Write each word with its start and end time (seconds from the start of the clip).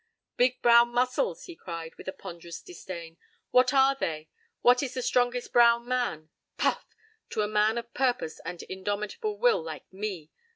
p> 0.35 0.45
"Big 0.47 0.61
brown 0.63 0.89
muscles!" 0.91 1.43
he 1.45 1.55
cried, 1.55 1.93
with 1.93 2.07
a 2.07 2.11
ponderous 2.11 2.59
disdain. 2.59 3.17
"What 3.51 3.71
are 3.71 3.93
they? 3.93 4.29
What 4.61 4.81
is 4.81 4.95
the 4.95 5.03
strongest 5.03 5.53
brown 5.53 5.87
man? 5.87 6.31
Puff! 6.57 6.83
To 7.29 7.43
a 7.43 7.47
man 7.47 7.77
of 7.77 7.93
purpose 7.93 8.41
and 8.43 8.63
indomitable 8.63 9.37
will 9.37 9.61
like 9.61 9.93
me! 9.93 10.31